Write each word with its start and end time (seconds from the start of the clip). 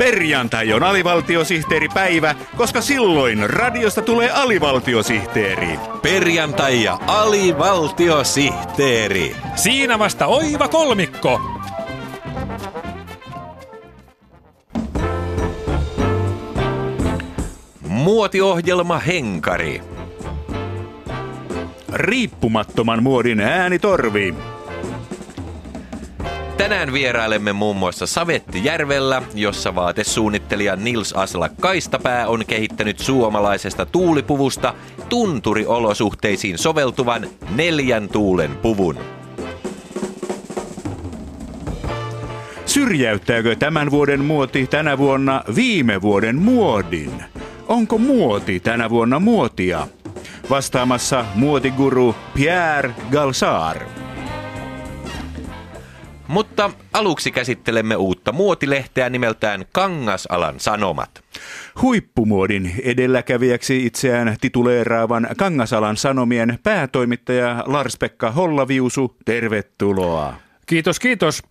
Perjantai 0.00 0.72
on 0.72 0.82
alivaltiosihteeripäivä, 0.82 2.34
koska 2.56 2.80
silloin 2.80 3.50
radiosta 3.50 4.02
tulee 4.02 4.30
alivaltiosihteeri. 4.30 5.78
Perjantai 6.02 6.82
ja 6.82 6.98
alivaltiosihteeri. 7.06 9.36
Siinä 9.56 9.98
vasta 9.98 10.26
oiva 10.26 10.68
kolmikko. 10.68 11.40
Muotiohjelma 17.88 18.98
Henkari. 18.98 19.82
Riippumattoman 21.92 23.02
muodin 23.02 23.40
äänitorvi. 23.40 24.34
Tänään 26.60 26.92
vierailemme 26.92 27.52
muun 27.52 27.76
muassa 27.76 28.06
Savettijärvellä, 28.06 29.22
jossa 29.34 29.74
vaatesuunnittelija 29.74 30.76
Nils 30.76 31.12
Asla 31.12 31.48
Kaistapää 31.60 32.28
on 32.28 32.46
kehittänyt 32.46 32.98
suomalaisesta 32.98 33.86
tuulipuvusta 33.86 34.74
tunturiolosuhteisiin 35.08 36.58
soveltuvan 36.58 37.26
neljän 37.56 38.08
tuulen 38.08 38.56
puvun. 38.56 38.98
Syrjäyttääkö 42.66 43.56
tämän 43.56 43.90
vuoden 43.90 44.24
muoti 44.24 44.66
tänä 44.66 44.98
vuonna 44.98 45.44
viime 45.54 46.02
vuoden 46.02 46.36
muodin? 46.36 47.24
Onko 47.68 47.98
muoti 47.98 48.60
tänä 48.60 48.90
vuonna 48.90 49.20
muotia? 49.20 49.88
Vastaamassa 50.50 51.24
muotiguru 51.34 52.14
Pierre 52.34 52.94
Galsar. 53.10 53.99
Mutta 56.30 56.70
aluksi 56.92 57.30
käsittelemme 57.30 57.96
uutta 57.96 58.32
muotilehteä 58.32 59.10
nimeltään 59.10 59.64
Kangasalan 59.72 60.60
Sanomat. 60.60 61.24
Huippumuodin 61.82 62.74
edelläkävijäksi 62.84 63.86
itseään 63.86 64.36
tituleeraavan 64.40 65.28
Kangasalan 65.36 65.96
Sanomien 65.96 66.58
päätoimittaja 66.62 67.64
Lars-Pekka 67.66 68.30
Hollaviusu, 68.30 69.16
tervetuloa. 69.24 70.34
Kiitos, 70.66 71.00
kiitos. 71.00 71.42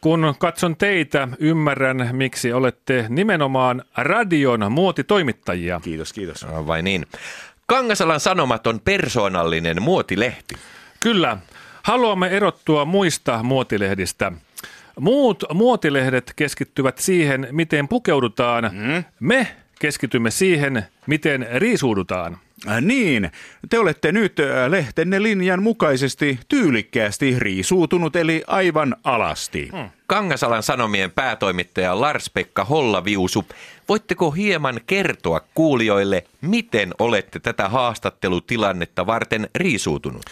Kun 0.00 0.34
katson 0.38 0.76
teitä, 0.76 1.28
ymmärrän, 1.38 2.08
miksi 2.12 2.52
olette 2.52 3.06
nimenomaan 3.08 3.82
radion 3.96 4.72
muotitoimittajia. 4.72 5.80
Kiitos, 5.84 6.12
kiitos. 6.12 6.46
No, 6.46 6.66
vai 6.66 6.82
niin. 6.82 7.06
Kangasalan 7.66 8.20
Sanomat 8.20 8.66
on 8.66 8.80
persoonallinen 8.80 9.82
muotilehti. 9.82 10.54
Kyllä, 11.00 11.38
haluamme 11.90 12.28
erottua 12.28 12.84
muista 12.84 13.42
muotilehdistä. 13.42 14.32
Muut 15.00 15.44
muotilehdet 15.54 16.32
keskittyvät 16.36 16.98
siihen, 16.98 17.48
miten 17.50 17.88
pukeudutaan. 17.88 18.70
Mm. 18.72 19.04
Me 19.20 19.46
keskitymme 19.78 20.30
siihen, 20.30 20.86
miten 21.06 21.46
riisuudutaan. 21.54 22.38
Äh, 22.68 22.80
niin, 22.80 23.30
te 23.70 23.78
olette 23.78 24.12
nyt 24.12 24.40
äh, 24.40 24.70
lehtenne 24.70 25.22
linjan 25.22 25.62
mukaisesti 25.62 26.38
tyylikkäästi 26.48 27.36
riisuutunut 27.38 28.16
eli 28.16 28.44
aivan 28.46 28.96
alasti. 29.04 29.68
Hmm. 29.72 29.90
Kangasalan 30.06 30.62
Sanomien 30.62 31.10
päätoimittaja 31.10 32.00
Lars-Pekka 32.00 32.64
Hollaviusu, 32.64 33.44
voitteko 33.88 34.30
hieman 34.30 34.80
kertoa 34.86 35.40
kuulijoille, 35.54 36.24
miten 36.40 36.94
olette 36.98 37.38
tätä 37.38 37.68
haastattelutilannetta 37.68 39.06
varten 39.06 39.48
riisuutunut? 39.54 40.24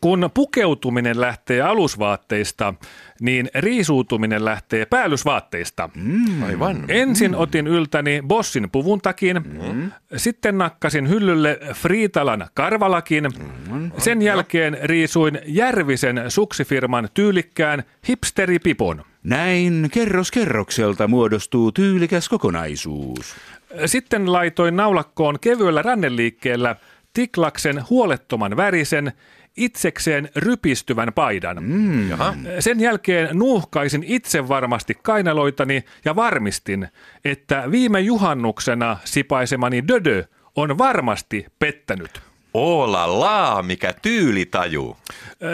Kun 0.00 0.30
pukeutuminen 0.34 1.20
lähtee 1.20 1.60
alusvaatteista, 1.60 2.74
niin 3.20 3.50
riisuutuminen 3.54 4.44
lähtee 4.44 4.86
päällysvaatteista. 4.86 5.90
Mm, 5.94 6.42
aivan. 6.42 6.84
Ensin 6.88 7.34
otin 7.34 7.66
yltäni 7.66 8.22
Bossin 8.26 8.70
puvun 8.70 9.00
takin, 9.00 9.36
mm. 9.36 9.90
sitten 10.16 10.58
nakkasin 10.58 11.08
hyllylle 11.08 11.58
Friitalan 11.74 12.46
karvalakin, 12.54 13.28
mm. 13.70 13.90
sen 13.98 14.22
jälkeen 14.22 14.78
riisuin 14.82 15.38
Järvisen 15.46 16.24
suksifirman 16.28 17.08
tyylikkään 17.14 17.82
hipsteripipon. 18.08 19.04
Näin 19.22 19.88
kerros 19.92 20.30
kerrokselta 20.30 21.08
muodostuu 21.08 21.72
tyylikäs 21.72 22.28
kokonaisuus. 22.28 23.34
Sitten 23.86 24.32
laitoin 24.32 24.76
naulakkoon 24.76 25.38
kevyellä 25.40 25.82
ranneliikkeellä 25.82 26.76
Tiklaksen 27.12 27.84
huolettoman 27.90 28.56
värisen 28.56 29.12
itsekseen 29.56 30.28
rypistyvän 30.36 31.12
paidan. 31.14 31.56
Mm. 31.62 32.10
Sen 32.60 32.80
jälkeen 32.80 33.28
nuuhkaisin 33.38 34.04
itse 34.06 34.48
varmasti 34.48 34.94
kainaloitani 35.02 35.84
ja 36.04 36.16
varmistin, 36.16 36.88
että 37.24 37.64
viime 37.70 38.00
juhannuksena 38.00 38.96
sipaisemani 39.04 39.88
dödö 39.88 40.24
on 40.56 40.78
varmasti 40.78 41.46
pettänyt. 41.58 42.20
Oola 42.54 43.20
laa, 43.20 43.62
mikä 43.62 43.92
tyylitaju. 44.02 44.96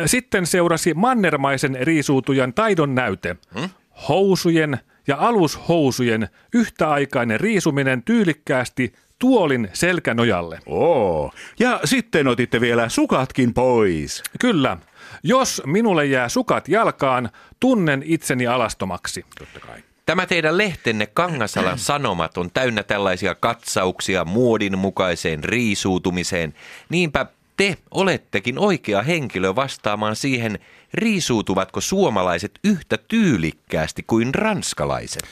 Sitten 0.06 0.46
seurasi 0.46 0.94
mannermaisen 0.94 1.78
riisuutujan 1.80 2.54
taidon 2.54 2.94
näyte. 2.94 3.36
Hmm? 3.58 3.70
Housujen 4.08 4.78
ja 5.06 5.16
alushousujen 5.16 6.28
yhtäaikainen 6.54 7.40
riisuminen 7.40 8.02
tyylikkäästi 8.02 8.92
tuolin 9.18 9.68
selkänojalle. 9.72 10.58
Oo, 10.66 11.32
ja 11.58 11.80
sitten 11.84 12.28
otitte 12.28 12.60
vielä 12.60 12.88
sukatkin 12.88 13.54
pois. 13.54 14.22
Kyllä. 14.40 14.76
Jos 15.22 15.62
minulle 15.66 16.06
jää 16.06 16.28
sukat 16.28 16.68
jalkaan, 16.68 17.30
tunnen 17.60 18.02
itseni 18.06 18.46
alastomaksi. 18.46 19.24
Totta 19.38 19.60
kai. 19.60 19.82
Tämä 20.06 20.26
teidän 20.26 20.58
lehtenne 20.58 21.06
Kangasalan 21.06 21.78
Sanomat 21.88 22.38
on 22.38 22.50
täynnä 22.50 22.82
tällaisia 22.82 23.34
katsauksia 23.34 24.24
muodin 24.24 24.78
mukaiseen 24.78 25.44
riisuutumiseen. 25.44 26.54
Niinpä 26.88 27.26
te 27.56 27.76
olettekin 27.90 28.58
oikea 28.58 29.02
henkilö 29.02 29.54
vastaamaan 29.54 30.16
siihen, 30.16 30.58
riisuutuvatko 30.94 31.80
suomalaiset 31.80 32.58
yhtä 32.64 32.98
tyylikkäästi 33.08 34.04
kuin 34.06 34.34
ranskalaiset. 34.34 35.22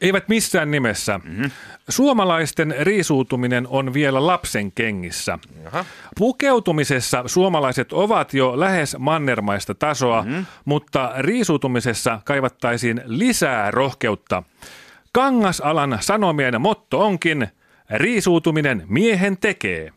Eivät 0.00 0.28
missään 0.28 0.70
nimessä. 0.70 1.20
Mm-hmm. 1.24 1.50
Suomalaisten 1.88 2.74
riisuutuminen 2.80 3.66
on 3.70 3.94
vielä 3.94 4.26
lapsen 4.26 4.72
kengissä. 4.72 5.38
Jaha. 5.64 5.84
Pukeutumisessa 6.18 7.22
suomalaiset 7.26 7.92
ovat 7.92 8.34
jo 8.34 8.60
lähes 8.60 8.96
mannermaista 8.98 9.74
tasoa, 9.74 10.22
mm-hmm. 10.22 10.46
mutta 10.64 11.12
riisuutumisessa 11.18 12.20
kaivattaisiin 12.24 13.00
lisää 13.04 13.70
rohkeutta. 13.70 14.42
Kangasalan 15.12 15.98
sanomien 16.00 16.60
motto 16.60 17.00
onkin, 17.06 17.48
riisuutuminen 17.90 18.82
miehen 18.88 19.38
tekee. 19.38 19.92